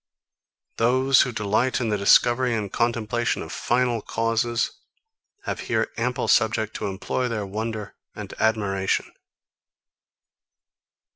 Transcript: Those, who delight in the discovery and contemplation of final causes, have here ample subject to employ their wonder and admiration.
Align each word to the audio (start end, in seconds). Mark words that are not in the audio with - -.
Those, 0.77 1.21
who 1.21 1.31
delight 1.31 1.79
in 1.79 1.89
the 1.89 1.97
discovery 1.99 2.55
and 2.55 2.73
contemplation 2.73 3.43
of 3.43 3.51
final 3.51 4.01
causes, 4.01 4.71
have 5.43 5.59
here 5.69 5.91
ample 5.95 6.27
subject 6.27 6.73
to 6.77 6.87
employ 6.87 7.27
their 7.27 7.45
wonder 7.45 7.93
and 8.15 8.33
admiration. 8.39 9.11